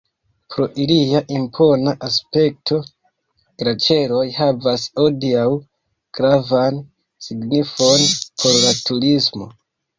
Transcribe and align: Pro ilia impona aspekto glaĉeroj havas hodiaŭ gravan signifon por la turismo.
Pro 0.51 0.63
ilia 0.85 1.19
impona 1.39 1.93
aspekto 2.07 2.79
glaĉeroj 3.63 4.23
havas 4.39 4.87
hodiaŭ 5.03 5.45
gravan 6.21 6.83
signifon 7.29 8.11
por 8.43 8.61
la 8.67 8.77
turismo. 8.93 9.53